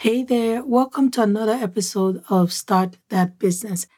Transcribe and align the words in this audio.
Hey 0.00 0.22
there, 0.22 0.64
welcome 0.64 1.10
to 1.10 1.22
another 1.22 1.54
episode 1.54 2.22
of 2.30 2.52
Start 2.52 2.98
That 3.08 3.40
Business. 3.40 3.88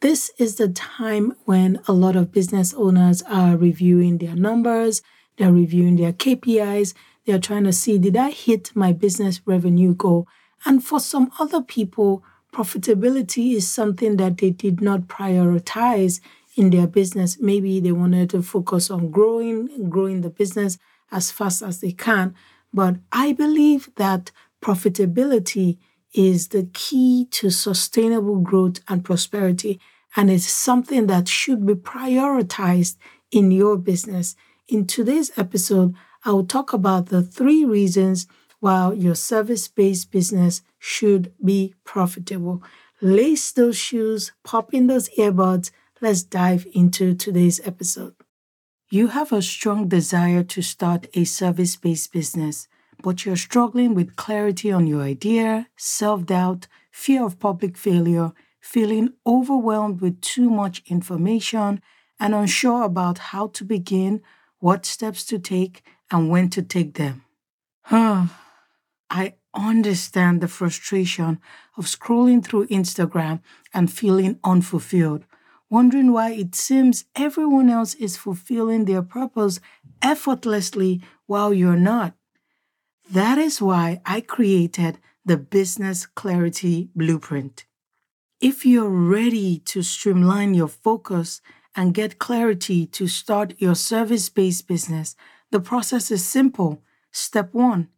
This 0.00 0.30
is 0.38 0.54
the 0.54 0.70
time 0.70 1.34
when 1.44 1.80
a 1.86 1.92
lot 1.92 2.16
of 2.16 2.32
business 2.32 2.72
owners 2.72 3.20
are 3.24 3.58
reviewing 3.58 4.16
their 4.16 4.34
numbers, 4.34 5.02
they're 5.36 5.52
reviewing 5.52 5.96
their 5.96 6.14
KPIs, 6.14 6.94
they're 7.26 7.38
trying 7.38 7.64
to 7.64 7.74
see 7.74 7.98
did 7.98 8.16
I 8.16 8.30
hit 8.30 8.74
my 8.74 8.94
business 8.94 9.42
revenue 9.44 9.94
goal? 9.94 10.26
And 10.64 10.82
for 10.82 10.98
some 10.98 11.30
other 11.38 11.60
people, 11.60 12.24
profitability 12.54 13.52
is 13.54 13.68
something 13.68 14.16
that 14.16 14.38
they 14.38 14.52
did 14.52 14.80
not 14.80 15.08
prioritize 15.08 16.22
in 16.56 16.70
their 16.70 16.86
business. 16.86 17.38
Maybe 17.38 17.80
they 17.80 17.92
wanted 17.92 18.30
to 18.30 18.40
focus 18.40 18.90
on 18.90 19.10
growing, 19.10 19.90
growing 19.90 20.22
the 20.22 20.30
business 20.30 20.78
as 21.12 21.30
fast 21.30 21.60
as 21.60 21.82
they 21.82 21.92
can. 21.92 22.34
But 22.72 22.96
I 23.12 23.34
believe 23.34 23.90
that 23.96 24.30
profitability 24.62 25.78
is 26.12 26.48
the 26.48 26.68
key 26.72 27.26
to 27.30 27.50
sustainable 27.50 28.40
growth 28.40 28.80
and 28.88 29.04
prosperity, 29.04 29.80
and 30.16 30.30
it's 30.30 30.48
something 30.48 31.06
that 31.06 31.28
should 31.28 31.64
be 31.64 31.74
prioritized 31.74 32.96
in 33.30 33.50
your 33.50 33.76
business. 33.76 34.34
In 34.68 34.86
today's 34.86 35.30
episode, 35.36 35.94
I 36.24 36.32
will 36.32 36.46
talk 36.46 36.72
about 36.72 37.06
the 37.06 37.22
three 37.22 37.64
reasons 37.64 38.26
why 38.58 38.92
your 38.92 39.14
service 39.14 39.68
based 39.68 40.10
business 40.10 40.62
should 40.78 41.32
be 41.42 41.74
profitable. 41.84 42.62
Lace 43.00 43.52
those 43.52 43.76
shoes, 43.76 44.32
pop 44.44 44.74
in 44.74 44.86
those 44.86 45.08
earbuds. 45.10 45.70
Let's 46.00 46.22
dive 46.22 46.66
into 46.74 47.14
today's 47.14 47.60
episode. 47.64 48.14
You 48.90 49.08
have 49.08 49.32
a 49.32 49.40
strong 49.42 49.88
desire 49.88 50.42
to 50.42 50.62
start 50.62 51.06
a 51.14 51.24
service 51.24 51.76
based 51.76 52.12
business 52.12 52.68
but 53.02 53.24
you're 53.24 53.36
struggling 53.36 53.94
with 53.94 54.16
clarity 54.16 54.70
on 54.70 54.86
your 54.86 55.02
idea, 55.02 55.68
self 55.76 56.26
doubt, 56.26 56.66
fear 56.90 57.24
of 57.24 57.38
public 57.38 57.76
failure, 57.76 58.32
feeling 58.60 59.14
overwhelmed 59.26 60.00
with 60.00 60.20
too 60.20 60.50
much 60.50 60.82
information, 60.86 61.80
and 62.18 62.34
unsure 62.34 62.82
about 62.82 63.18
how 63.18 63.48
to 63.48 63.64
begin, 63.64 64.20
what 64.58 64.84
steps 64.84 65.24
to 65.24 65.38
take, 65.38 65.82
and 66.10 66.28
when 66.28 66.50
to 66.50 66.62
take 66.62 66.94
them. 66.94 67.24
Huh. 67.82 68.26
I 69.08 69.34
understand 69.54 70.40
the 70.40 70.48
frustration 70.48 71.40
of 71.76 71.86
scrolling 71.86 72.44
through 72.44 72.66
Instagram 72.68 73.40
and 73.74 73.90
feeling 73.90 74.38
unfulfilled, 74.44 75.24
wondering 75.68 76.12
why 76.12 76.30
it 76.32 76.54
seems 76.54 77.06
everyone 77.16 77.70
else 77.70 77.94
is 77.94 78.16
fulfilling 78.16 78.84
their 78.84 79.02
purpose 79.02 79.58
effortlessly 80.02 81.02
while 81.26 81.52
you're 81.52 81.76
not. 81.76 82.14
That 83.12 83.38
is 83.38 83.60
why 83.60 84.00
I 84.06 84.20
created 84.20 84.98
the 85.24 85.36
Business 85.36 86.06
Clarity 86.06 86.90
Blueprint. 86.94 87.64
If 88.40 88.64
you're 88.64 88.88
ready 88.88 89.58
to 89.58 89.82
streamline 89.82 90.54
your 90.54 90.68
focus 90.68 91.40
and 91.74 91.92
get 91.92 92.20
clarity 92.20 92.86
to 92.86 93.08
start 93.08 93.54
your 93.58 93.74
service 93.74 94.28
based 94.28 94.68
business, 94.68 95.16
the 95.50 95.58
process 95.58 96.12
is 96.12 96.24
simple. 96.24 96.84
Step 97.10 97.52
one, 97.52 97.88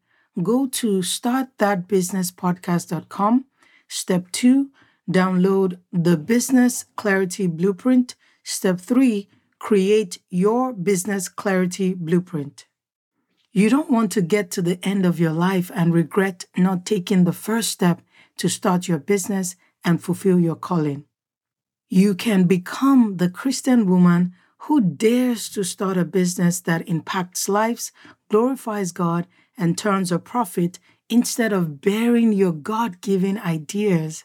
go 0.43 0.67
to 0.69 1.01
startthatbusinesspodcast.com. 1.01 3.45
Step 3.89 4.33
two, 4.33 4.71
download 5.11 5.79
the 5.93 6.17
Business 6.17 6.87
Clarity 6.97 7.49
Blueprint. 7.49 8.15
Step 8.45 8.81
three, 8.81 9.29
create 9.59 10.21
your 10.31 10.73
Business 10.73 11.29
Clarity 11.29 11.93
Blueprint. 11.93 12.65
You 13.55 13.69
don't 13.69 13.91
want 13.91 14.11
to 14.13 14.23
get 14.23 14.51
to 14.53 14.63
the 14.63 14.79
end 14.83 15.05
of 15.05 15.21
your 15.21 15.33
life 15.33 15.71
and 15.75 15.93
regret 15.93 16.47
not 16.57 16.87
taking 16.87 17.25
the 17.25 17.35
first 17.35 17.71
step 17.71 18.01
to 18.39 18.49
start 18.49 18.89
your 18.89 18.99
business 18.99 19.57
and 19.85 20.03
fulfill 20.03 20.41
your 20.41 20.57
calling. 20.57 21.05
You 21.91 22.15
can 22.15 22.45
become 22.45 23.19
the 23.19 23.29
Christian 23.29 23.85
woman 23.85 24.35
who 24.61 24.81
dares 24.81 25.51
to 25.51 25.65
start 25.65 25.99
a 25.99 26.05
business 26.07 26.61
that 26.61 26.89
impacts 26.89 27.47
lives, 27.47 27.93
glorifies 28.31 28.91
God, 28.91 29.27
and 29.59 29.77
turns 29.77 30.11
a 30.11 30.19
profit 30.19 30.79
instead 31.11 31.53
of 31.53 31.83
bearing 31.83 32.33
your 32.33 32.53
God 32.53 33.03
given 33.03 33.37
ideas. 33.37 34.25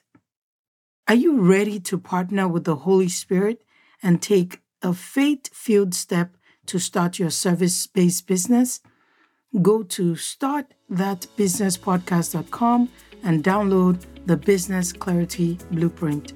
Are 1.05 1.15
you 1.15 1.41
ready 1.41 1.81
to 1.81 1.97
partner 1.97 2.47
with 2.47 2.63
the 2.63 2.77
Holy 2.77 3.09
Spirit 3.09 3.61
and 4.01 4.21
take 4.21 4.61
a 4.81 4.93
faith 4.93 5.53
filled 5.53 5.93
step 5.93 6.37
to 6.67 6.79
start 6.79 7.19
your 7.19 7.29
service 7.31 7.87
based 7.87 8.25
business? 8.25 8.79
Go 9.61 9.83
to 9.83 10.13
startthatbusinesspodcast.com 10.13 12.89
and 13.23 13.43
download 13.43 14.03
the 14.25 14.37
Business 14.37 14.93
Clarity 14.93 15.57
Blueprint. 15.71 16.33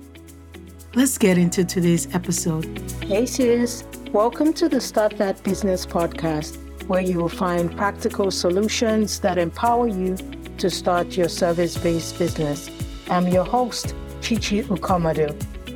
Let's 0.96 1.18
get 1.18 1.38
into 1.38 1.66
today's 1.66 2.14
episode. 2.16 2.66
Hey, 3.04 3.26
sis. 3.26 3.84
Welcome 4.12 4.54
to 4.54 4.68
the 4.68 4.82
Start 4.82 5.18
That 5.18 5.42
Business 5.44 5.86
podcast, 5.86 6.58
where 6.88 7.02
you 7.02 7.18
will 7.18 7.30
find 7.30 7.76
practical 7.78 8.32
solutions 8.32 9.20
that 9.20 9.38
empower 9.38 9.88
you 9.88 10.18
to 10.58 10.70
start 10.70 11.16
your 11.16 11.30
service 11.30 11.78
based 11.78 12.18
business. 12.18 12.70
I'm 13.10 13.28
your 13.28 13.46
host, 13.46 13.94
Chichi 14.22 14.64
Ukomadu, 14.64 15.30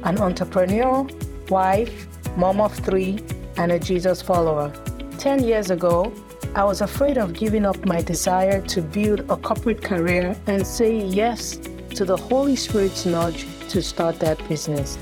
an 0.06 0.18
entrepreneur, 0.20 1.08
wife, 1.50 2.08
mom 2.38 2.60
of 2.60 2.74
three, 2.74 3.20
and 3.58 3.72
a 3.72 3.80
Jesus 3.80 4.22
follower. 4.22 4.74
10 5.18 5.44
years 5.44 5.72
ago, 5.72 6.14
I 6.56 6.64
was 6.64 6.80
afraid 6.80 7.18
of 7.18 7.34
giving 7.34 7.66
up 7.66 7.86
my 7.86 8.02
desire 8.02 8.62
to 8.62 8.82
build 8.82 9.30
a 9.30 9.36
corporate 9.36 9.84
career 9.84 10.38
and 10.48 10.66
say 10.66 10.98
yes 10.98 11.58
to 11.96 12.06
the 12.06 12.16
Holy 12.16 12.56
Spirit's 12.56 13.06
nudge 13.06 13.46
to 13.68 13.82
start 13.82 14.22
that 14.22 14.40
business. 14.48 14.98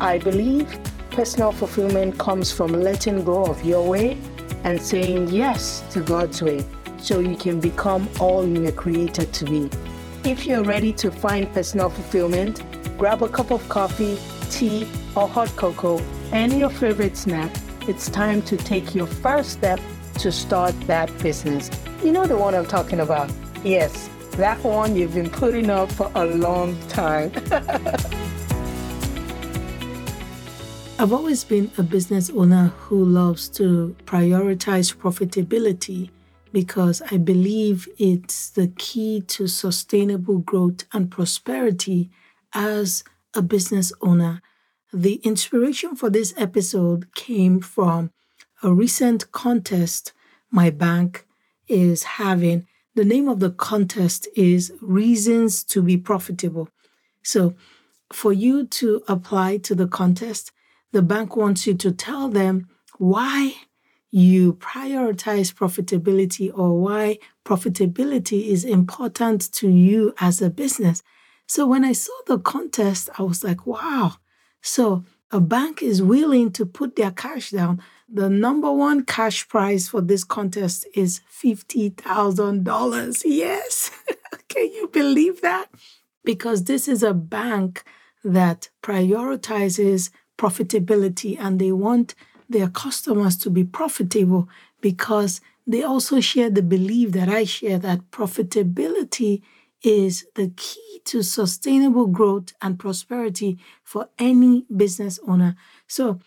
I 0.00 0.18
believe 0.18 0.66
personal 1.12 1.52
fulfillment 1.52 2.18
comes 2.18 2.50
from 2.50 2.72
letting 2.72 3.22
go 3.22 3.44
of 3.44 3.64
your 3.64 3.88
way 3.88 4.18
and 4.64 4.82
saying 4.82 5.28
yes 5.28 5.84
to 5.92 6.00
God's 6.00 6.42
way 6.42 6.64
so 6.98 7.20
you 7.20 7.36
can 7.36 7.60
become 7.60 8.08
all 8.18 8.44
you 8.44 8.62
were 8.62 8.72
created 8.72 9.32
to 9.32 9.44
be. 9.44 9.70
If 10.24 10.44
you're 10.44 10.64
ready 10.64 10.92
to 10.94 11.12
find 11.12 11.48
personal 11.54 11.88
fulfillment, 11.88 12.64
grab 12.98 13.22
a 13.22 13.28
cup 13.28 13.52
of 13.52 13.68
coffee, 13.68 14.18
tea, 14.50 14.88
or 15.14 15.28
hot 15.28 15.54
cocoa, 15.54 16.02
and 16.32 16.52
your 16.58 16.70
favorite 16.70 17.16
snack. 17.16 17.54
It's 17.82 18.10
time 18.10 18.42
to 18.42 18.56
take 18.56 18.92
your 18.92 19.06
first 19.06 19.52
step 19.52 19.78
to 20.18 20.32
start 20.32 20.78
that 20.82 21.16
business. 21.18 21.70
You 22.02 22.12
know 22.12 22.26
the 22.26 22.36
one 22.36 22.54
I'm 22.54 22.66
talking 22.66 23.00
about? 23.00 23.30
Yes, 23.64 24.08
that 24.32 24.62
one 24.64 24.96
you've 24.96 25.14
been 25.14 25.30
putting 25.30 25.70
up 25.70 25.90
for 25.92 26.10
a 26.14 26.24
long 26.24 26.78
time. 26.88 27.32
I've 30.98 31.12
always 31.12 31.44
been 31.44 31.70
a 31.76 31.82
business 31.82 32.30
owner 32.30 32.68
who 32.78 33.04
loves 33.04 33.50
to 33.50 33.94
prioritize 34.06 34.96
profitability 34.96 36.08
because 36.52 37.02
I 37.10 37.18
believe 37.18 37.86
it's 37.98 38.48
the 38.48 38.68
key 38.78 39.20
to 39.28 39.46
sustainable 39.46 40.38
growth 40.38 40.84
and 40.94 41.10
prosperity 41.10 42.10
as 42.54 43.04
a 43.34 43.42
business 43.42 43.92
owner. 44.00 44.40
The 44.90 45.16
inspiration 45.16 45.96
for 45.96 46.08
this 46.08 46.32
episode 46.38 47.14
came 47.14 47.60
from 47.60 48.10
a 48.62 48.72
recent 48.72 49.30
contest 49.32 50.12
my 50.50 50.70
bank 50.70 51.26
is 51.68 52.02
having. 52.02 52.66
The 52.94 53.04
name 53.04 53.28
of 53.28 53.40
the 53.40 53.50
contest 53.50 54.28
is 54.34 54.72
Reasons 54.80 55.62
to 55.64 55.82
be 55.82 55.96
Profitable. 55.96 56.68
So, 57.22 57.54
for 58.12 58.32
you 58.32 58.66
to 58.66 59.02
apply 59.08 59.58
to 59.58 59.74
the 59.74 59.88
contest, 59.88 60.52
the 60.92 61.02
bank 61.02 61.36
wants 61.36 61.66
you 61.66 61.74
to 61.74 61.90
tell 61.90 62.28
them 62.28 62.68
why 62.98 63.54
you 64.10 64.54
prioritize 64.54 65.52
profitability 65.52 66.50
or 66.56 66.80
why 66.80 67.18
profitability 67.44 68.46
is 68.46 68.64
important 68.64 69.52
to 69.52 69.68
you 69.68 70.14
as 70.20 70.40
a 70.40 70.48
business. 70.48 71.02
So 71.46 71.66
when 71.66 71.84
I 71.84 71.92
saw 71.92 72.14
the 72.26 72.38
contest, 72.38 73.10
I 73.18 73.22
was 73.22 73.44
like, 73.44 73.66
wow. 73.66 74.14
So 74.62 75.04
a 75.30 75.40
bank 75.40 75.82
is 75.82 76.02
willing 76.02 76.52
to 76.52 76.64
put 76.64 76.96
their 76.96 77.10
cash 77.10 77.50
down 77.50 77.82
the 78.08 78.30
number 78.30 78.70
one 78.70 79.04
cash 79.04 79.48
prize 79.48 79.88
for 79.88 80.00
this 80.00 80.24
contest 80.24 80.86
is 80.94 81.20
$50,000. 81.30 83.22
Yes. 83.24 83.90
Can 84.48 84.72
you 84.72 84.88
believe 84.88 85.40
that? 85.40 85.66
Because 86.24 86.64
this 86.64 86.88
is 86.88 87.02
a 87.02 87.14
bank 87.14 87.84
that 88.24 88.70
prioritizes 88.82 90.10
profitability 90.38 91.36
and 91.38 91.58
they 91.58 91.72
want 91.72 92.14
their 92.48 92.68
customers 92.68 93.36
to 93.38 93.50
be 93.50 93.64
profitable 93.64 94.48
because 94.80 95.40
they 95.66 95.82
also 95.82 96.20
share 96.20 96.50
the 96.50 96.62
belief 96.62 97.12
that 97.12 97.28
I 97.28 97.44
share 97.44 97.78
that 97.78 98.10
profitability 98.10 99.42
is 99.82 100.26
the 100.34 100.52
key 100.56 101.00
to 101.06 101.22
sustainable 101.22 102.06
growth 102.06 102.52
and 102.62 102.78
prosperity 102.78 103.58
for 103.82 104.08
any 104.18 104.64
business 104.74 105.18
owner. 105.26 105.56
So, 105.86 106.20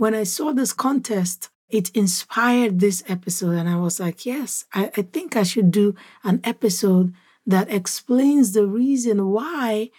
when 0.00 0.14
I 0.14 0.22
saw 0.22 0.54
this 0.54 0.72
contest, 0.72 1.50
it 1.68 1.94
inspired 1.94 2.80
this 2.80 3.04
episode. 3.06 3.58
And 3.58 3.68
I 3.68 3.76
was 3.76 4.00
like, 4.00 4.24
yes, 4.24 4.64
I, 4.72 4.90
I 4.96 5.02
think 5.02 5.36
I 5.36 5.42
should 5.42 5.70
do 5.70 5.94
an 6.24 6.40
episode 6.42 7.12
that 7.44 7.70
explains 7.70 8.52
the 8.52 8.66
reason 8.66 9.28
why, 9.28 9.90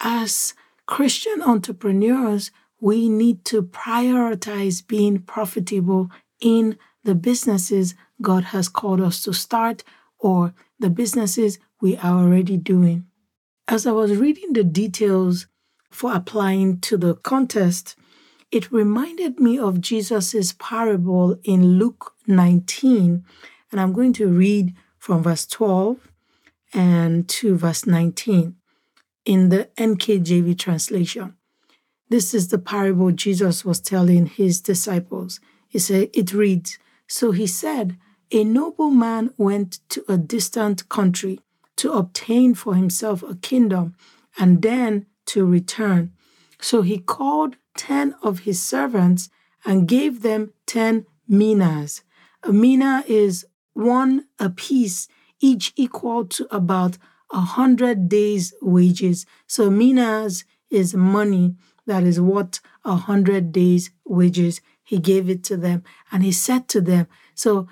as 0.00 0.54
Christian 0.86 1.42
entrepreneurs, 1.42 2.50
we 2.80 3.10
need 3.10 3.44
to 3.52 3.62
prioritize 3.62 4.86
being 4.86 5.18
profitable 5.18 6.10
in 6.40 6.78
the 7.04 7.14
businesses 7.14 7.94
God 8.22 8.44
has 8.44 8.66
called 8.66 9.02
us 9.02 9.22
to 9.24 9.34
start 9.34 9.84
or 10.18 10.54
the 10.78 10.88
businesses 10.88 11.58
we 11.82 11.98
are 11.98 12.24
already 12.24 12.56
doing. 12.56 13.04
As 13.68 13.86
I 13.86 13.92
was 13.92 14.16
reading 14.16 14.54
the 14.54 14.64
details 14.64 15.48
for 15.90 16.14
applying 16.14 16.80
to 16.80 16.96
the 16.96 17.16
contest, 17.16 17.94
it 18.50 18.72
reminded 18.72 19.38
me 19.38 19.58
of 19.58 19.80
Jesus' 19.80 20.54
parable 20.58 21.38
in 21.44 21.78
Luke 21.78 22.14
19. 22.26 23.24
And 23.70 23.80
I'm 23.80 23.92
going 23.92 24.12
to 24.14 24.26
read 24.26 24.74
from 24.98 25.22
verse 25.22 25.46
12 25.46 26.08
and 26.74 27.28
to 27.28 27.56
verse 27.56 27.86
19 27.86 28.56
in 29.24 29.48
the 29.50 29.68
NKJV 29.76 30.58
translation. 30.58 31.34
This 32.08 32.34
is 32.34 32.48
the 32.48 32.58
parable 32.58 33.12
Jesus 33.12 33.64
was 33.64 33.80
telling 33.80 34.26
his 34.26 34.60
disciples. 34.60 35.38
He 35.68 35.78
it 35.78 36.32
reads, 36.32 36.78
So 37.06 37.30
he 37.30 37.46
said, 37.46 37.96
A 38.32 38.42
nobleman 38.42 39.32
went 39.36 39.78
to 39.90 40.04
a 40.08 40.18
distant 40.18 40.88
country 40.88 41.38
to 41.76 41.92
obtain 41.92 42.54
for 42.54 42.74
himself 42.74 43.22
a 43.22 43.36
kingdom 43.36 43.94
and 44.36 44.60
then 44.60 45.06
to 45.26 45.46
return. 45.46 46.12
So 46.60 46.82
he 46.82 46.98
called 46.98 47.56
ten 47.76 48.14
of 48.22 48.40
his 48.40 48.62
servants 48.62 49.30
and 49.64 49.88
gave 49.88 50.22
them 50.22 50.52
ten 50.66 51.06
minas. 51.28 52.02
A 52.42 52.52
mina 52.52 53.04
is 53.06 53.46
one 53.74 54.26
apiece, 54.38 55.08
each 55.40 55.72
equal 55.76 56.24
to 56.26 56.46
about 56.54 56.98
a 57.30 57.40
hundred 57.40 58.08
days' 58.08 58.52
wages. 58.60 59.26
So 59.46 59.70
minas 59.70 60.44
is 60.70 60.94
money 60.94 61.56
that 61.90 62.04
is 62.04 62.20
what 62.20 62.60
a 62.84 62.94
hundred 62.94 63.50
days' 63.50 63.90
wages. 64.04 64.60
He 64.84 64.98
gave 64.98 65.28
it 65.28 65.42
to 65.44 65.56
them 65.56 65.82
and 66.12 66.22
he 66.22 66.30
said 66.30 66.68
to 66.68 66.80
them, 66.80 67.08
So 67.34 67.66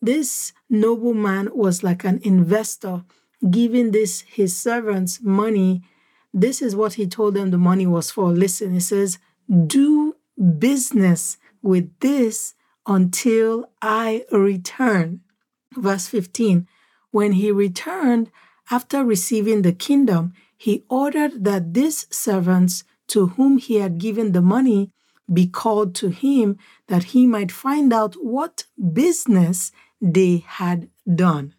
this 0.00 0.52
nobleman 0.70 1.50
was 1.52 1.82
like 1.82 2.04
an 2.04 2.20
investor 2.22 3.04
giving 3.50 3.90
this 3.90 4.20
his 4.22 4.56
servants 4.56 5.20
money. 5.22 5.82
This 6.32 6.62
is 6.62 6.76
what 6.76 6.94
he 6.94 7.06
told 7.06 7.34
them 7.34 7.50
the 7.50 7.58
money 7.58 7.86
was 7.86 8.12
for. 8.12 8.30
Listen, 8.30 8.72
he 8.72 8.80
says, 8.80 9.18
Do 9.48 10.16
business 10.58 11.38
with 11.62 11.90
this 12.00 12.54
until 12.86 13.70
I 13.80 14.24
return. 14.30 15.20
Verse 15.76 16.06
15 16.08 16.66
When 17.10 17.32
he 17.32 17.50
returned, 17.50 18.30
after 18.70 19.04
receiving 19.04 19.62
the 19.62 19.72
kingdom, 19.72 20.32
he 20.56 20.84
ordered 20.88 21.44
that 21.44 21.74
these 21.74 22.06
servants 22.10 22.84
to 23.08 23.28
whom 23.28 23.58
he 23.58 23.76
had 23.76 23.98
given 23.98 24.32
the 24.32 24.42
money 24.42 24.90
be 25.32 25.46
called 25.46 25.94
to 25.96 26.08
him 26.08 26.58
that 26.88 27.04
he 27.04 27.26
might 27.26 27.52
find 27.52 27.92
out 27.92 28.14
what 28.14 28.64
business 28.92 29.72
they 30.00 30.44
had 30.46 30.88
done. 31.12 31.54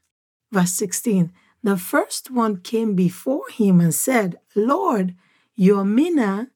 Verse 0.52 0.72
16 0.74 1.32
The 1.64 1.78
first 1.78 2.32
one 2.32 2.58
came 2.58 2.96
before 2.96 3.50
him 3.50 3.80
and 3.80 3.94
said, 3.94 4.40
Lord, 4.56 5.16
your 5.56 5.84
mina, 5.84 6.50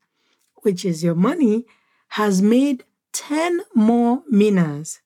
which 0.61 0.85
is 0.85 1.03
your 1.03 1.15
money, 1.15 1.65
has 2.09 2.41
made 2.41 2.83
ten 3.11 3.61
more 3.73 4.23
minas. 4.29 5.01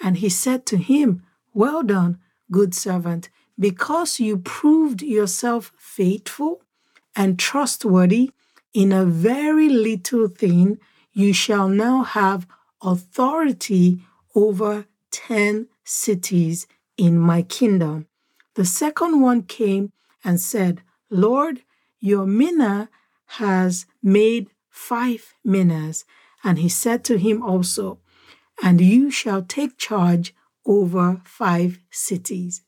And 0.00 0.18
he 0.18 0.28
said 0.28 0.66
to 0.66 0.76
him, 0.76 1.22
Well 1.52 1.82
done, 1.82 2.18
good 2.50 2.74
servant, 2.74 3.28
because 3.58 4.20
you 4.20 4.38
proved 4.38 5.02
yourself 5.02 5.72
faithful 5.78 6.62
and 7.16 7.38
trustworthy 7.38 8.30
in 8.72 8.92
a 8.92 9.04
very 9.04 9.68
little 9.68 10.28
thing, 10.28 10.78
you 11.12 11.32
shall 11.32 11.68
now 11.68 12.02
have 12.02 12.46
authority 12.82 14.00
over 14.34 14.86
10 15.10 15.66
cities 15.84 16.66
in 16.96 17.18
my 17.18 17.42
kingdom. 17.42 18.06
The 18.54 18.64
second 18.64 19.20
one 19.20 19.42
came 19.42 19.92
and 20.22 20.40
said, 20.40 20.82
Lord, 21.10 21.62
your 21.98 22.26
mina 22.26 22.88
has 23.40 23.86
made 24.02 24.50
five 24.70 25.34
minas. 25.44 26.04
And 26.44 26.58
he 26.58 26.68
said 26.68 27.04
to 27.04 27.18
him 27.18 27.42
also, 27.42 27.98
And 28.62 28.80
you 28.80 29.10
shall 29.10 29.42
take 29.42 29.76
charge 29.76 30.34
over 30.66 31.20
five 31.24 31.80
cities. 31.90 32.62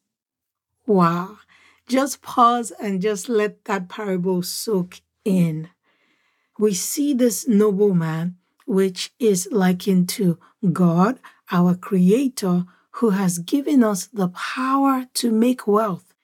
Wow. 0.86 1.38
Just 1.86 2.22
pause 2.22 2.72
and 2.80 3.02
just 3.02 3.28
let 3.28 3.64
that 3.64 3.88
parable 3.88 4.42
soak 4.42 5.00
in. 5.24 5.68
We 6.58 6.74
see 6.74 7.14
this 7.14 7.48
nobleman, 7.48 8.36
which 8.66 9.12
is 9.18 9.48
likened 9.50 10.08
to 10.10 10.38
God, 10.72 11.18
our 11.50 11.74
Creator, 11.74 12.64
who 12.92 13.10
has 13.10 13.38
given 13.38 13.82
us 13.82 14.06
the 14.06 14.28
power 14.28 15.06
to 15.14 15.30
make 15.30 15.66
wealth. 15.66 16.14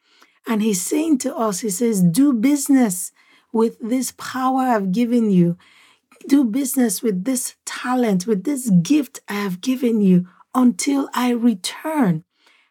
And 0.47 0.63
he's 0.63 0.83
saying 0.83 1.19
to 1.19 1.35
us, 1.35 1.61
He 1.61 1.71
says, 1.71 2.03
Do 2.03 2.33
business 2.33 3.13
with 3.57 3.79
this 3.81 4.13
power 4.19 4.61
I've 4.61 4.93
given 4.93 5.31
you. 5.31 5.57
Do 6.29 6.45
business 6.45 7.03
with 7.03 7.25
this 7.25 7.55
talent, 7.65 8.27
with 8.27 8.45
this 8.45 8.69
gift 8.69 9.21
I 9.31 9.35
have 9.35 9.63
given 9.63 10.03
you 10.03 10.27
until 10.55 11.09
I 11.15 11.31
return. 11.31 12.25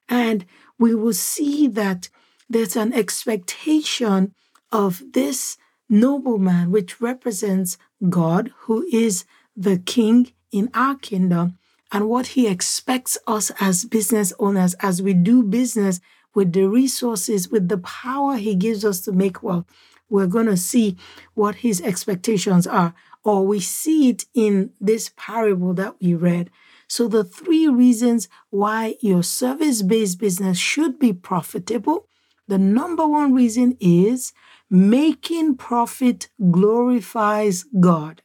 And 0.08 0.46
we 0.78 0.94
will 0.94 1.14
see 1.14 1.68
that 1.70 2.10
there's 2.48 2.76
an 2.76 2.94
expectation 2.94 4.36
of 4.72 5.02
this 5.14 5.58
nobleman, 5.90 6.70
which 6.70 7.02
represents 7.02 7.80
God, 8.08 8.52
who 8.66 8.86
is 8.92 9.26
the 9.56 9.78
king 9.80 10.34
in 10.52 10.70
our 10.76 10.96
kingdom, 10.96 11.58
and 11.92 12.08
what 12.08 12.28
he 12.28 12.46
expects 12.48 13.18
us 13.26 13.52
as 13.60 13.86
business 13.86 14.34
owners 14.38 14.76
as 14.82 15.02
we 15.02 15.16
do 15.16 15.42
business 15.42 16.00
with 16.36 16.54
the 16.54 16.66
resources, 16.70 17.50
with 17.50 17.70
the 17.70 17.80
power 17.80 18.36
he 18.36 18.54
gives 18.54 18.86
us 18.86 19.02
to 19.02 19.12
make 19.12 19.42
wealth. 19.42 19.66
We're 20.10 20.28
going 20.28 20.46
to 20.48 20.58
see 20.58 20.98
what 21.34 21.56
his 21.56 21.82
expectations 21.82 22.68
are, 22.68 22.94
or 23.24 23.46
we 23.46 23.60
see 23.60 24.10
it 24.10 24.26
in 24.34 24.72
this 24.80 25.12
parable 25.18 25.74
that 25.74 25.96
we 26.02 26.14
read. 26.14 26.50
So, 26.88 27.08
the 27.08 27.24
three 27.24 27.68
reasons 27.68 28.30
why 28.52 28.96
your 29.02 29.24
service 29.24 29.82
based 29.82 30.20
business 30.20 30.58
should 30.58 31.00
be 31.00 31.14
profitable 31.14 32.08
the 32.48 32.58
number 32.58 33.08
one 33.08 33.34
reason 33.34 33.76
is 33.80 34.34
making 34.70 35.58
profit 35.58 36.30
glorifies 36.52 37.66
God. 37.80 38.22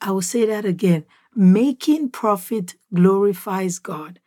I 0.00 0.10
will 0.10 0.22
say 0.22 0.46
that 0.46 0.64
again. 0.64 1.04
Making 1.34 2.10
profit 2.10 2.76
glorifies 2.94 3.78
God. 3.78 4.20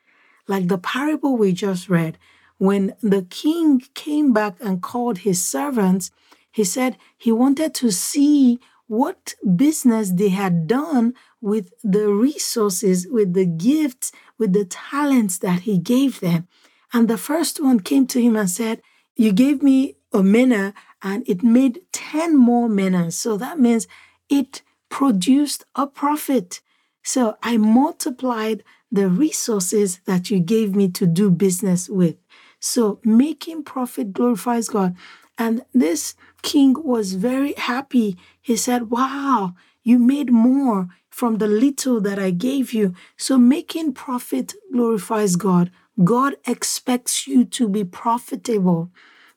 Like 0.48 0.68
the 0.68 0.78
parable 0.78 1.38
we 1.38 1.54
just 1.54 1.90
read, 1.90 2.18
when 2.58 2.94
the 3.02 3.24
king 3.24 3.82
came 3.96 4.32
back 4.34 4.58
and 4.60 4.82
called 4.82 5.20
his 5.20 5.44
servants, 5.44 6.12
he 6.52 6.64
said 6.64 6.98
he 7.18 7.32
wanted 7.32 7.74
to 7.76 7.92
see 7.92 8.60
what 8.88 9.36
business 9.56 10.12
they 10.12 10.30
had 10.30 10.68
done 10.68 11.14
with 11.40 11.72
the 11.82 12.10
resources, 12.10 13.08
with 13.10 13.34
the 13.34 13.46
gifts, 13.46 14.12
with 14.38 14.52
the 14.52 14.66
talents 14.66 15.38
that 15.38 15.62
he 15.62 15.78
gave 15.78 16.20
them. 16.20 16.48
And 16.92 17.08
the 17.08 17.18
first 17.18 17.64
one 17.64 17.80
came 17.80 18.06
to 18.08 18.22
him 18.22 18.36
and 18.36 18.50
said, 18.50 18.82
You 19.16 19.32
gave 19.32 19.64
me 19.64 19.96
a 20.12 20.22
mina 20.22 20.74
and 21.02 21.28
it 21.28 21.42
made 21.42 21.82
10 21.94 22.36
more 22.36 22.68
minas. 22.68 23.18
So 23.18 23.38
that 23.38 23.60
means 23.60 23.88
it 24.30 24.62
produced 24.90 25.64
a 25.76 25.88
profit. 25.88 26.60
So 27.02 27.38
I 27.42 27.58
multiplied 27.58 28.64
the 28.92 29.08
resources 29.08 30.00
that 30.06 30.30
you 30.30 30.40
gave 30.40 30.76
me 30.76 30.90
to 30.90 31.08
do 31.08 31.32
business 31.32 31.90
with. 31.90 32.18
So 32.60 33.00
making 33.04 33.64
profit 33.64 34.14
glorifies 34.14 34.70
God. 34.70 34.96
And 35.38 35.64
this 35.74 36.16
king 36.42 36.76
was 36.84 37.14
very 37.14 37.54
happy. 37.54 38.18
He 38.42 38.56
said, 38.56 38.90
Wow, 38.90 39.56
you 39.84 39.98
made 39.98 40.32
more 40.32 40.90
from 41.10 41.38
the 41.38 41.48
little 41.48 42.00
that 42.02 42.20
I 42.20 42.32
gave 42.32 42.74
you. 42.74 42.94
So 43.18 43.38
making 43.38 43.94
profit 43.94 44.54
glorifies 44.72 45.36
God. 45.36 45.72
God 46.04 46.36
expects 46.48 47.28
you 47.28 47.44
to 47.46 47.68
be 47.68 47.84
profitable 47.84 48.92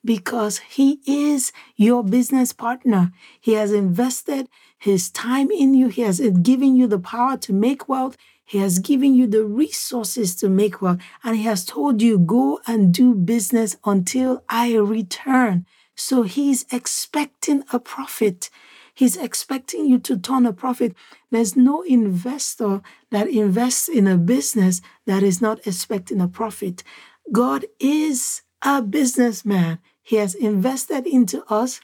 because 0.05 0.59
He 0.59 1.01
is 1.07 1.53
your 1.77 2.05
business 2.05 2.53
partner. 2.53 3.13
He 3.41 3.55
has 3.55 3.73
invested 3.73 4.49
His 4.79 5.11
time 5.11 5.51
in 5.51 5.75
you, 5.75 5.89
He 5.89 6.03
has 6.03 6.21
given 6.21 6.77
you 6.77 6.87
the 6.87 6.99
power 6.99 7.37
to 7.39 7.53
make 7.53 7.89
wealth. 7.89 8.17
He 8.47 8.59
has 8.59 8.79
given 8.79 9.15
you 9.15 9.27
the 9.27 9.45
resources 9.45 10.37
to 10.37 10.51
make 10.51 10.83
wealth, 10.83 11.01
and 11.23 11.37
He 11.37 11.45
has 11.45 11.65
told 11.65 12.03
you, 12.03 12.19
go 12.19 12.61
and 12.67 12.93
do 12.93 13.15
business 13.15 13.77
until 13.85 14.45
I 14.49 14.75
return. 14.77 15.67
So 15.95 16.23
he's 16.23 16.67
expecting 16.73 17.65
a 17.73 17.79
profit. 17.79 18.51
He's 18.95 19.17
expecting 19.17 19.87
you 19.87 19.99
to 20.01 20.17
turn 20.17 20.47
a 20.47 20.53
profit. 20.53 20.95
There's 21.31 21.57
no 21.57 21.83
investor 21.83 22.81
that 23.11 23.29
invests 23.29 23.89
in 23.89 24.07
a 24.07 24.17
business 24.17 24.81
that 25.07 25.23
is 25.23 25.41
not 25.41 25.67
expecting 25.67 26.21
a 26.21 26.29
profit. 26.29 26.83
God 27.33 27.67
is 27.81 28.43
a 28.63 28.83
businessman. 28.83 29.79
He 30.03 30.17
has 30.17 30.35
invested 30.35 31.07
into 31.07 31.45
us 31.53 31.81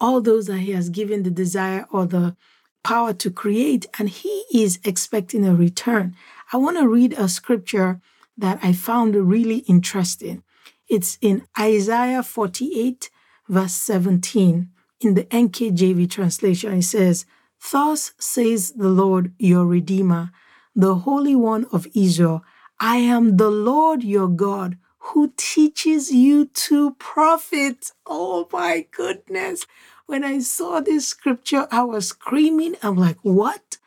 all 0.00 0.20
those 0.20 0.46
that 0.46 0.58
He 0.58 0.72
has 0.72 0.90
given 0.90 1.22
the 1.22 1.30
desire 1.30 1.86
or 1.90 2.06
the 2.06 2.36
power 2.82 3.12
to 3.14 3.30
create, 3.30 3.86
and 3.98 4.08
He 4.08 4.44
is 4.52 4.78
expecting 4.84 5.46
a 5.46 5.54
return. 5.54 6.14
I 6.52 6.58
want 6.58 6.78
to 6.78 6.88
read 6.88 7.14
a 7.14 7.28
scripture 7.28 8.00
that 8.36 8.58
I 8.62 8.72
found 8.72 9.14
really 9.14 9.58
interesting. 9.58 10.42
It's 10.88 11.18
in 11.20 11.46
Isaiah 11.58 12.22
48, 12.22 13.10
verse 13.48 13.74
17. 13.74 14.70
In 15.00 15.14
the 15.14 15.24
NKJV 15.24 16.10
translation, 16.10 16.72
it 16.74 16.82
says, 16.82 17.26
Thus 17.72 18.12
says 18.18 18.72
the 18.72 18.88
Lord 18.88 19.32
your 19.38 19.66
Redeemer, 19.66 20.30
the 20.74 20.96
Holy 20.96 21.34
One 21.34 21.66
of 21.72 21.86
Israel 21.94 22.44
I 22.80 22.96
am 22.96 23.36
the 23.36 23.50
Lord 23.50 24.02
your 24.02 24.28
God 24.28 24.78
who 24.98 25.32
teaches 25.36 26.10
you 26.10 26.46
to 26.46 26.92
profit. 26.92 27.92
Oh 28.06 28.48
my 28.52 28.86
goodness. 28.90 29.66
When 30.06 30.24
I 30.24 30.40
saw 30.40 30.80
this 30.80 31.06
scripture, 31.06 31.68
I 31.70 31.84
was 31.84 32.08
screaming. 32.08 32.76
I'm 32.82 32.96
like, 32.96 33.18
what? 33.22 33.78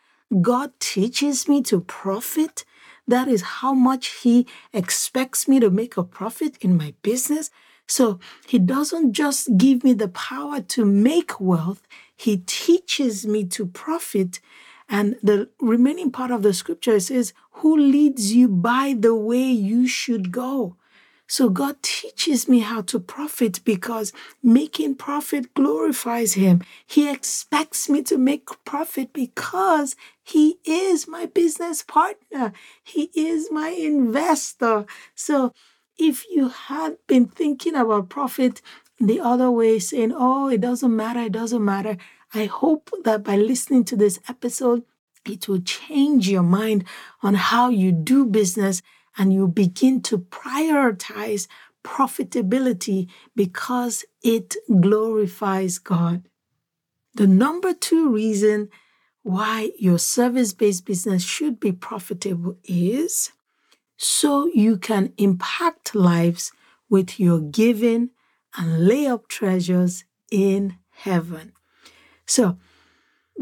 God 0.42 0.72
teaches 0.80 1.48
me 1.48 1.62
to 1.64 1.82
profit? 1.82 2.66
That 3.08 3.28
is 3.28 3.42
how 3.42 3.74
much 3.74 4.08
He 4.24 4.48
expects 4.74 5.48
me 5.48 5.60
to 5.60 5.70
make 5.70 5.98
a 5.98 6.04
profit 6.04 6.58
in 6.62 6.78
my 6.78 6.94
business. 7.02 7.50
So 7.88 8.20
He 8.48 8.60
doesn't 8.60 9.14
just 9.14 9.58
give 9.58 9.84
me 9.84 9.94
the 9.94 10.10
power 10.10 10.62
to 10.62 10.86
make 10.86 11.40
wealth, 11.40 11.88
He 12.16 12.38
teaches 12.38 13.26
me 13.26 13.46
to 13.46 13.66
profit. 13.66 14.40
And 14.90 15.18
the 15.22 15.50
remaining 15.60 16.12
part 16.12 16.32
of 16.32 16.44
the 16.44 16.54
scripture 16.54 17.00
says, 17.00 17.34
Who 17.60 17.78
leads 17.78 18.34
you 18.34 18.48
by 18.48 18.96
the 18.98 19.16
way 19.16 19.44
you 19.44 19.88
should 19.88 20.32
go? 20.32 20.78
So 21.30 21.50
God 21.50 21.76
teaches 21.82 22.48
me 22.48 22.60
how 22.60 22.82
to 22.84 23.00
profit 23.00 23.60
because 23.66 24.14
making 24.42 24.96
profit 24.96 25.54
glorifies 25.54 26.34
Him. 26.36 26.64
He 26.86 27.12
expects 27.12 27.90
me 27.90 28.02
to 28.04 28.18
make 28.18 28.48
profit 28.64 29.12
because 29.12 29.98
He 30.24 30.60
is 30.64 31.06
my 31.06 31.26
business 31.26 31.84
partner. 31.84 32.54
He 32.82 33.12
is 33.14 33.50
my 33.52 33.70
investor. 33.70 34.86
So 35.16 35.54
if 35.98 36.26
you 36.30 36.50
had 36.50 36.98
been 37.08 37.28
thinking 37.28 37.76
about 37.76 38.10
profit 38.10 38.62
the 39.00 39.20
other 39.20 39.52
way, 39.52 39.80
saying, 39.80 40.14
oh, 40.16 40.48
it 40.50 40.62
doesn't 40.62 40.96
matter, 40.96 41.22
it 41.22 41.32
doesn't 41.32 41.64
matter, 41.64 41.98
I 42.34 42.46
hope 42.46 42.92
that 43.04 43.24
by 43.24 43.36
listening 43.38 43.84
to 43.86 43.96
this 43.96 44.20
episode, 44.28 44.84
it 45.26 45.48
will 45.48 45.62
change 45.62 46.30
your 46.30 46.44
mind 46.44 46.84
on 47.22 47.36
how 47.36 47.70
you 47.70 47.92
do 47.92 48.26
business 48.26 48.82
and 49.18 49.34
you 49.34 49.48
begin 49.48 50.02
to 50.04 50.20
prioritize 50.20 51.48
profitability 51.84 53.08
because 53.36 54.06
it 54.24 54.56
glorifies 54.82 55.80
God. 55.80 56.28
The 57.16 57.28
number 57.28 57.74
two 57.74 58.10
reason 58.14 58.70
why 59.24 59.72
your 59.78 59.98
service 59.98 60.54
based 60.54 60.86
business 60.86 61.24
should 61.24 61.60
be 61.60 61.72
profitable 61.72 62.58
is 62.64 63.32
so 63.98 64.48
you 64.54 64.78
can 64.78 65.14
impact 65.18 65.96
lives 65.96 66.52
with 66.90 67.20
your 67.20 67.42
giving 67.42 68.12
and 68.56 68.88
lay 68.88 69.08
up 69.08 69.28
treasures 69.28 70.06
in 70.32 70.78
heaven. 70.92 71.54
So, 72.26 72.58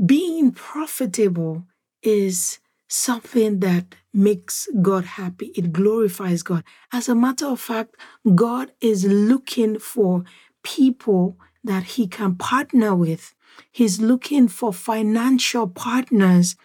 being 0.05 0.51
profitable 0.51 1.65
is 2.01 2.59
something 2.87 3.59
that 3.59 3.95
makes 4.13 4.67
God 4.81 5.05
happy. 5.05 5.47
It 5.55 5.73
glorifies 5.73 6.43
God. 6.43 6.63
As 6.91 7.09
a 7.09 7.15
matter 7.15 7.47
of 7.47 7.59
fact, 7.59 7.95
God 8.35 8.71
is 8.81 9.05
looking 9.05 9.79
for 9.79 10.23
people 10.63 11.37
that 11.63 11.83
he 11.83 12.07
can 12.07 12.35
partner 12.35 12.95
with. 12.95 13.33
He's 13.71 14.01
looking 14.01 14.47
for 14.47 14.71
financial 14.73 15.67
partners 15.67 16.55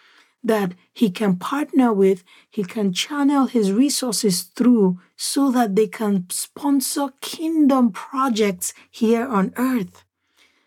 that 0.43 0.73
he 0.93 1.09
can 1.09 1.35
partner 1.37 1.93
with, 1.93 2.23
he 2.49 2.63
can 2.63 2.93
channel 2.93 3.45
his 3.45 3.71
resources 3.71 4.43
through 4.43 4.99
so 5.15 5.51
that 5.51 5.75
they 5.75 5.87
can 5.87 6.25
sponsor 6.29 7.09
kingdom 7.21 7.91
projects 7.91 8.73
here 8.89 9.27
on 9.27 9.53
earth. 9.57 10.03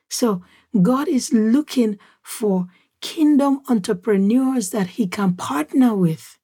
So, 0.08 0.42
God 0.80 1.08
is 1.08 1.32
looking 1.32 1.98
for 2.22 2.68
kingdom 3.00 3.60
entrepreneurs 3.68 4.70
that 4.70 4.88
he 4.96 5.06
can 5.06 5.34
partner 5.34 5.94
with 5.94 6.38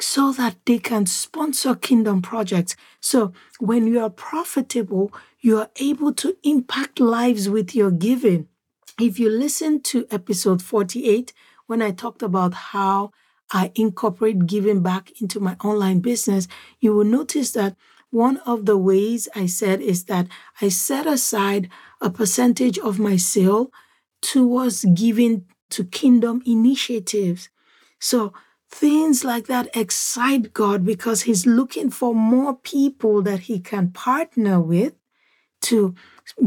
so 0.00 0.32
that 0.32 0.56
they 0.66 0.78
can 0.78 1.06
sponsor 1.06 1.74
kingdom 1.74 2.20
projects. 2.20 2.76
So 3.00 3.32
when 3.60 3.86
you 3.86 4.00
are 4.00 4.10
profitable, 4.10 5.12
you 5.40 5.58
are 5.58 5.70
able 5.76 6.12
to 6.14 6.36
impact 6.42 7.00
lives 7.00 7.48
with 7.48 7.74
your 7.74 7.90
giving. 7.90 8.48
If 9.00 9.18
you 9.18 9.30
listen 9.30 9.80
to 9.82 10.06
episode 10.10 10.62
48, 10.62 11.32
when 11.66 11.82
I 11.82 11.90
talked 11.90 12.22
about 12.22 12.54
how 12.54 13.10
I 13.52 13.72
incorporate 13.74 14.46
giving 14.46 14.82
back 14.82 15.20
into 15.20 15.40
my 15.40 15.56
online 15.64 16.00
business, 16.00 16.48
you 16.80 16.94
will 16.94 17.04
notice 17.04 17.52
that 17.52 17.76
one 18.10 18.38
of 18.46 18.66
the 18.66 18.78
ways 18.78 19.28
I 19.34 19.46
said 19.46 19.80
is 19.80 20.04
that 20.04 20.28
I 20.60 20.68
set 20.68 21.06
aside 21.06 21.68
a 22.00 22.10
percentage 22.10 22.78
of 22.78 22.98
my 22.98 23.16
sale 23.16 23.72
towards 24.22 24.84
giving 24.84 25.46
to 25.70 25.84
kingdom 25.84 26.42
initiatives. 26.46 27.48
So 27.98 28.32
things 28.70 29.24
like 29.24 29.46
that 29.46 29.68
excite 29.76 30.52
God 30.52 30.84
because 30.84 31.22
He's 31.22 31.46
looking 31.46 31.90
for 31.90 32.14
more 32.14 32.56
people 32.56 33.22
that 33.22 33.40
He 33.40 33.58
can 33.58 33.90
partner 33.90 34.60
with 34.60 34.94
to 35.62 35.94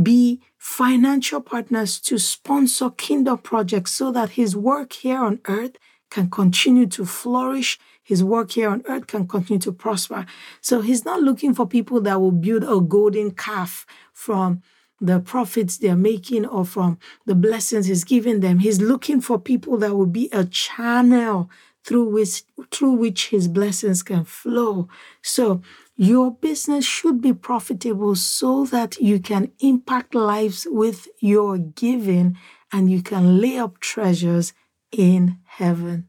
be 0.02 0.42
financial 0.58 1.42
partners 1.42 2.00
to 2.02 2.18
sponsor 2.18 2.90
kingdom 2.90 3.38
projects 3.38 3.92
so 3.92 4.12
that 4.12 4.32
His 4.32 4.56
work 4.56 4.94
here 4.94 5.20
on 5.20 5.40
earth 5.48 5.78
can 6.10 6.30
continue 6.30 6.88
to 6.88 7.06
flourish. 7.06 7.80
His 8.04 8.24
work 8.24 8.52
here 8.52 8.70
on 8.70 8.84
earth 8.88 9.08
can 9.08 9.28
continue 9.28 9.60
to 9.62 9.72
prosper. 9.72 10.26
So 10.62 10.82
he's 10.82 11.04
not 11.04 11.22
looking 11.22 11.54
for 11.54 11.68
people 11.68 12.00
that 12.02 12.22
will 12.22 12.32
build 12.32 12.64
a 12.64 12.80
golden 12.80 13.32
calf 13.32 13.86
from 14.14 14.62
the 15.00 15.20
profits 15.20 15.78
they're 15.78 15.96
making 15.96 16.46
or 16.46 16.66
from 16.66 16.98
the 17.26 17.36
blessings 17.36 17.88
he's 17.88 18.04
giving 18.04 18.40
them. 18.40 18.60
He's 18.60 18.82
looking 18.82 19.22
for 19.22 19.38
people 19.38 19.78
that 19.78 19.96
will 19.96 20.08
be 20.08 20.30
a 20.32 20.46
channel 20.46 21.50
through 21.88 22.10
which 22.10 22.44
through 22.70 22.92
which 22.92 23.30
his 23.30 23.48
blessings 23.48 24.04
can 24.04 24.26
flow. 24.26 24.90
So 25.22 25.62
your 25.96 26.32
business 26.32 26.86
should 26.86 27.22
be 27.22 27.34
profitable 27.34 28.16
so 28.16 28.66
that 28.66 28.98
you 29.00 29.20
can 29.20 29.52
impact 29.60 30.14
lives 30.14 30.68
with 30.70 31.08
your 31.20 31.58
giving 31.58 32.38
and 32.74 32.92
you 32.92 33.02
can 33.02 33.40
lay 33.40 33.58
up 33.58 33.80
treasures 33.80 34.54
in 34.92 35.40
heaven. 35.46 36.08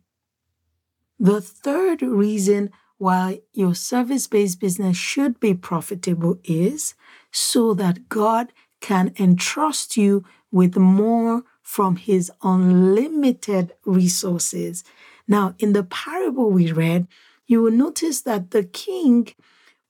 The 1.20 1.40
third 1.40 2.02
reason 2.02 2.70
why 2.98 3.42
your 3.52 3.74
service 3.74 4.26
based 4.26 4.58
business 4.60 4.96
should 4.96 5.38
be 5.38 5.54
profitable 5.54 6.40
is 6.42 6.94
so 7.30 7.72
that 7.74 8.08
God 8.08 8.52
can 8.80 9.14
entrust 9.18 9.96
you 9.96 10.24
with 10.50 10.76
more 10.76 11.44
from 11.62 11.96
his 11.96 12.32
unlimited 12.42 13.74
resources. 13.84 14.84
Now, 15.28 15.54
in 15.58 15.74
the 15.74 15.84
parable 15.84 16.50
we 16.50 16.72
read, 16.72 17.06
you 17.46 17.62
will 17.62 17.70
notice 17.70 18.22
that 18.22 18.50
the 18.50 18.64
king, 18.64 19.28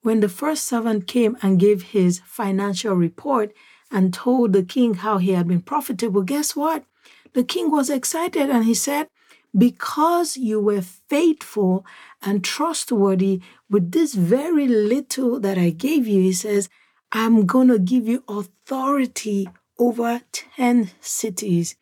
when 0.03 0.21
the 0.21 0.29
first 0.29 0.65
servant 0.65 1.07
came 1.07 1.37
and 1.41 1.61
gave 1.61 1.83
his 1.83 2.21
financial 2.27 2.95
report 2.95 3.53
and 3.91 4.13
told 4.13 4.53
the 4.53 4.65
king 4.65 4.95
how 4.95 5.19
he 5.19 5.33
had 5.33 5.47
been 5.47 5.63
profitable, 5.63 6.23
guess 6.23 6.57
what? 6.57 6.85
The 7.35 7.45
king 7.45 7.71
was 7.71 7.89
excited 7.89 8.51
and 8.51 8.65
he 8.65 8.75
said, 8.75 9.09
Because 9.57 10.37
you 10.37 10.61
were 10.61 10.83
faithful 10.83 11.87
and 12.21 12.45
trustworthy 12.45 13.41
with 13.71 13.93
this 13.93 14.15
very 14.15 14.67
little 14.67 15.39
that 15.41 15.57
I 15.57 15.71
gave 15.71 16.07
you, 16.07 16.21
he 16.21 16.33
says, 16.33 16.69
I'm 17.13 17.47
going 17.47 17.69
to 17.69 17.79
give 17.79 18.09
you 18.09 18.25
authority 18.29 19.49
over 19.79 20.21
10 20.33 20.91
cities. 21.01 21.77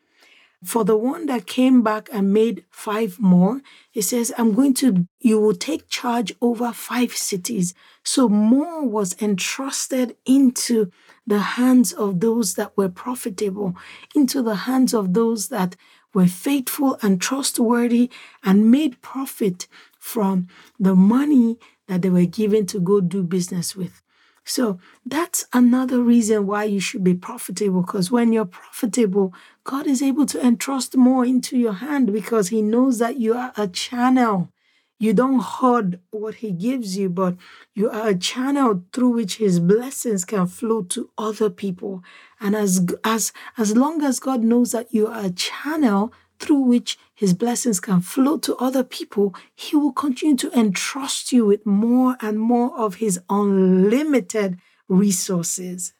For 0.64 0.84
the 0.84 0.96
one 0.96 1.26
that 1.26 1.46
came 1.46 1.82
back 1.82 2.08
and 2.12 2.32
made 2.32 2.64
five 2.70 3.20
more, 3.20 3.60
he 3.90 4.00
says, 4.00 4.32
I'm 4.38 4.54
going 4.54 4.74
to, 4.74 5.06
you 5.20 5.38
will 5.40 5.54
take 5.54 5.88
charge 5.88 6.32
over 6.40 6.72
five 6.72 7.12
cities. 7.12 7.74
So 8.02 8.28
more 8.28 8.86
was 8.86 9.20
entrusted 9.20 10.16
into 10.24 10.90
the 11.26 11.40
hands 11.40 11.92
of 11.92 12.20
those 12.20 12.54
that 12.54 12.76
were 12.76 12.88
profitable, 12.88 13.76
into 14.14 14.42
the 14.42 14.54
hands 14.54 14.94
of 14.94 15.12
those 15.12 15.48
that 15.48 15.76
were 16.14 16.26
faithful 16.26 16.98
and 17.02 17.20
trustworthy 17.20 18.10
and 18.42 18.70
made 18.70 19.02
profit 19.02 19.68
from 19.98 20.48
the 20.80 20.94
money 20.94 21.58
that 21.88 22.00
they 22.00 22.10
were 22.10 22.24
given 22.24 22.64
to 22.66 22.80
go 22.80 23.00
do 23.00 23.22
business 23.22 23.76
with. 23.76 24.02
So 24.44 24.78
that's 25.04 25.44
another 25.52 26.00
reason 26.00 26.46
why 26.46 26.64
you 26.64 26.78
should 26.78 27.02
be 27.02 27.14
profitable 27.14 27.82
because 27.82 28.10
when 28.12 28.32
you're 28.32 28.44
profitable, 28.44 29.34
God 29.66 29.88
is 29.88 30.00
able 30.00 30.26
to 30.26 30.46
entrust 30.46 30.96
more 30.96 31.26
into 31.26 31.58
your 31.58 31.72
hand 31.72 32.12
because 32.12 32.48
He 32.48 32.62
knows 32.62 33.00
that 33.00 33.18
you 33.18 33.34
are 33.34 33.52
a 33.56 33.66
channel. 33.66 34.52
You 35.00 35.12
don't 35.12 35.40
hoard 35.40 35.98
what 36.12 36.36
He 36.36 36.52
gives 36.52 36.96
you, 36.96 37.08
but 37.08 37.34
you 37.74 37.90
are 37.90 38.10
a 38.10 38.14
channel 38.14 38.84
through 38.92 39.08
which 39.08 39.38
His 39.38 39.58
blessings 39.58 40.24
can 40.24 40.46
flow 40.46 40.82
to 40.84 41.10
other 41.18 41.50
people. 41.50 42.04
And 42.40 42.54
as, 42.54 42.86
as, 43.02 43.32
as 43.58 43.76
long 43.76 44.04
as 44.04 44.20
God 44.20 44.44
knows 44.44 44.70
that 44.70 44.94
you 44.94 45.08
are 45.08 45.24
a 45.24 45.30
channel 45.30 46.12
through 46.38 46.60
which 46.60 46.96
His 47.12 47.34
blessings 47.34 47.80
can 47.80 48.00
flow 48.02 48.38
to 48.38 48.54
other 48.58 48.84
people, 48.84 49.34
He 49.56 49.74
will 49.74 49.92
continue 49.92 50.36
to 50.36 50.56
entrust 50.56 51.32
you 51.32 51.44
with 51.44 51.66
more 51.66 52.16
and 52.20 52.38
more 52.38 52.78
of 52.78 52.96
His 52.96 53.18
unlimited 53.28 54.58
resources. 54.88 55.92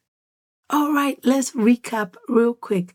All 0.70 0.92
right, 0.92 1.18
let's 1.24 1.50
recap 1.50 2.14
real 2.28 2.54
quick. 2.54 2.94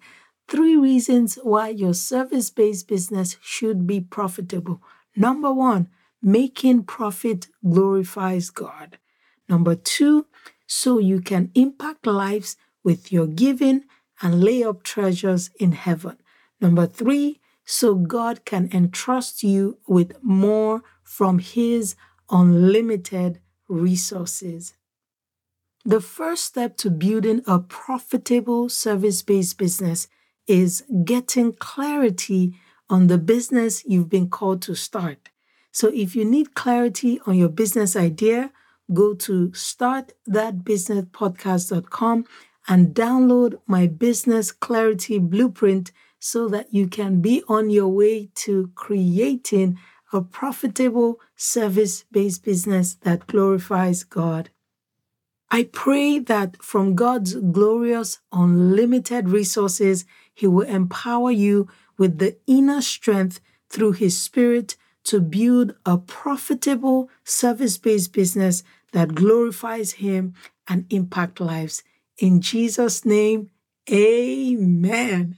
Three 0.52 0.76
reasons 0.76 1.36
why 1.44 1.70
your 1.70 1.94
service 1.94 2.50
based 2.50 2.90
business 2.90 3.38
should 3.40 3.88
be 3.88 4.02
profitable. 4.02 4.82
Number 5.16 5.54
one, 5.54 5.88
making 6.22 6.84
profit 6.84 7.48
glorifies 7.64 8.50
God. 8.50 8.98
Number 9.48 9.76
two, 9.76 10.26
so 10.68 11.00
you 11.00 11.22
can 11.22 11.52
impact 11.56 12.06
lives 12.06 12.58
with 12.84 13.14
your 13.14 13.28
giving 13.28 13.86
and 14.22 14.44
lay 14.44 14.62
up 14.62 14.84
treasures 14.84 15.52
in 15.58 15.72
heaven. 15.72 16.18
Number 16.60 16.86
three, 16.86 17.40
so 17.64 17.96
God 17.96 18.44
can 18.44 18.70
entrust 18.74 19.44
you 19.44 19.78
with 19.88 20.22
more 20.22 20.84
from 21.02 21.40
His 21.40 21.96
unlimited 22.30 23.40
resources. 23.70 24.74
The 25.86 26.02
first 26.02 26.44
step 26.44 26.76
to 26.80 26.90
building 26.90 27.42
a 27.48 27.60
profitable 27.60 28.68
service 28.68 29.22
based 29.22 29.58
business 29.58 30.10
is 30.48 30.84
getting 31.06 31.54
clarity 31.54 32.56
on 32.90 33.08
the 33.08 33.18
business 33.18 33.86
you've 33.86 34.10
been 34.10 34.30
called 34.30 34.62
to 34.64 34.76
start. 34.76 35.30
So 35.72 35.90
if 35.94 36.14
you 36.16 36.26
need 36.26 36.54
clarity 36.54 37.22
on 37.26 37.36
your 37.36 37.50
business 37.50 37.96
idea, 37.96 38.52
go 38.94 39.14
to 39.14 39.50
startthatbusinesspodcast.com 39.50 42.26
and 42.68 42.94
download 42.94 43.60
my 43.66 43.88
business 43.88 44.52
clarity 44.52 45.18
blueprint 45.18 45.94
so 46.20 46.50
that 46.50 46.74
you 46.74 46.88
can 46.88 47.22
be 47.22 47.42
on 47.48 47.70
your 47.70 47.88
way 47.88 48.30
to 48.36 48.70
creating 48.76 49.80
a 50.14 50.22
profitable 50.22 51.20
service 51.36 52.04
based 52.12 52.44
business 52.44 52.96
that 52.96 53.28
glorifies 53.28 54.04
God. 54.04 54.50
I 55.50 55.64
pray 55.64 56.20
that 56.20 56.62
from 56.62 56.96
God's 56.96 57.36
glorious, 57.36 58.20
unlimited 58.32 59.30
resources, 59.30 60.06
He 60.42 60.48
will 60.48 60.66
empower 60.66 61.30
you 61.30 61.68
with 62.00 62.18
the 62.18 62.36
inner 62.48 62.82
strength 62.82 63.40
through 63.70 63.92
His 63.92 64.20
Spirit 64.20 64.76
to 65.04 65.20
build 65.20 65.76
a 65.86 66.00
profitable 66.00 67.12
service 67.24 67.78
based 67.78 68.12
business 68.12 68.64
that 68.92 69.14
glorifies 69.14 69.92
Him 69.92 70.34
and 70.68 70.88
impact 70.90 71.40
lives. 71.40 71.84
In 72.18 72.42
Jesus' 72.42 73.06
name, 73.06 73.52
amen. 73.88 75.36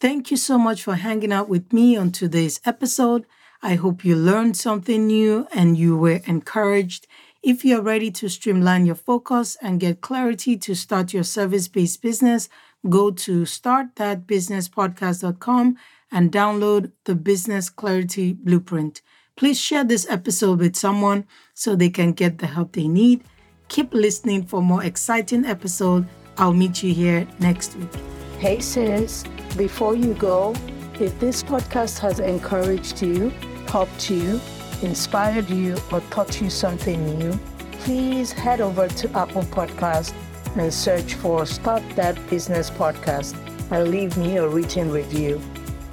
Thank 0.00 0.30
you 0.30 0.38
so 0.38 0.56
much 0.56 0.82
for 0.82 0.94
hanging 0.94 1.30
out 1.30 1.50
with 1.50 1.70
me 1.70 1.94
on 1.94 2.10
today's 2.10 2.62
episode. 2.64 3.26
I 3.60 3.74
hope 3.74 4.06
you 4.06 4.16
learned 4.16 4.56
something 4.56 5.06
new 5.06 5.46
and 5.52 5.76
you 5.76 5.98
were 5.98 6.22
encouraged. 6.24 7.06
If 7.42 7.62
you're 7.62 7.82
ready 7.82 8.10
to 8.12 8.30
streamline 8.30 8.86
your 8.86 8.94
focus 8.94 9.58
and 9.60 9.78
get 9.78 10.00
clarity 10.00 10.56
to 10.56 10.74
start 10.74 11.12
your 11.12 11.24
service 11.24 11.68
based 11.68 12.00
business, 12.00 12.48
go 12.88 13.10
to 13.10 13.42
startthatbusinesspodcast.com 13.42 15.76
and 16.12 16.30
download 16.30 16.92
the 17.04 17.14
Business 17.14 17.70
Clarity 17.70 18.32
Blueprint. 18.32 19.02
Please 19.36 19.60
share 19.60 19.84
this 19.84 20.06
episode 20.08 20.60
with 20.60 20.76
someone 20.76 21.26
so 21.54 21.74
they 21.74 21.90
can 21.90 22.12
get 22.12 22.38
the 22.38 22.46
help 22.46 22.72
they 22.72 22.86
need. 22.86 23.24
Keep 23.68 23.94
listening 23.94 24.44
for 24.44 24.62
more 24.62 24.84
exciting 24.84 25.44
episodes. 25.44 26.06
I'll 26.38 26.52
meet 26.52 26.82
you 26.82 26.94
here 26.94 27.26
next 27.40 27.76
week. 27.76 27.88
Hey 28.38 28.60
sis, 28.60 29.24
before 29.56 29.96
you 29.96 30.14
go, 30.14 30.54
if 31.00 31.18
this 31.18 31.42
podcast 31.42 31.98
has 32.00 32.20
encouraged 32.20 33.02
you, 33.02 33.30
helped 33.66 34.10
you, 34.10 34.40
inspired 34.82 35.50
you, 35.50 35.76
or 35.90 36.00
taught 36.10 36.40
you 36.40 36.50
something 36.50 37.18
new, 37.18 37.32
please 37.72 38.30
head 38.30 38.60
over 38.60 38.86
to 38.86 39.10
Apple 39.16 39.42
Podcast 39.42 40.12
and 40.56 40.72
search 40.72 41.14
for 41.14 41.46
Start 41.46 41.82
That 41.96 42.18
Business 42.30 42.70
Podcast 42.70 43.34
and 43.70 43.88
leave 43.88 44.16
me 44.16 44.36
a 44.36 44.48
written 44.48 44.90
review. 44.90 45.40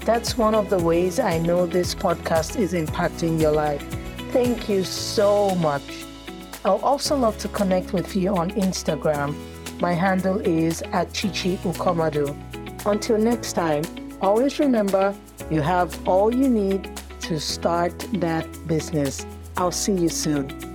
That's 0.02 0.38
one 0.38 0.56
of 0.56 0.70
the 0.70 0.80
ways 0.80 1.20
I 1.20 1.38
know 1.38 1.66
this 1.66 1.94
podcast 1.94 2.60
is 2.60 2.74
impacting 2.74 3.40
your 3.40 3.52
life. 3.52 3.84
Thank 4.32 4.70
you 4.70 4.84
so 4.84 5.56
much. 5.56 6.06
I'll 6.64 6.78
also 6.78 7.16
love 7.16 7.38
to 7.40 7.48
connect 7.48 7.94
with 7.94 8.16
you 8.16 8.36
on 8.36 8.52
Instagram. 8.52 9.36
My 9.80 9.94
handle 9.94 10.40
is 10.40 10.82
at 10.94 11.14
Chichi 11.14 11.58
Ukomadu. 11.58 12.36
Until 12.86 13.18
next 13.18 13.54
time, 13.54 13.84
always 14.22 14.60
remember 14.60 15.16
you 15.50 15.62
have 15.62 16.08
all 16.08 16.34
you 16.34 16.50
need 16.50 16.90
to 17.22 17.40
start 17.40 17.98
that 18.14 18.48
business. 18.68 19.26
I'll 19.58 19.72
see 19.72 19.94
you 19.94 20.10
soon. 20.10 20.71